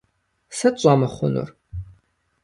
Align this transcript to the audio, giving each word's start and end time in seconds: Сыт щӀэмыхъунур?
Сыт 0.57 0.75
щӀэмыхъунур? 0.81 1.49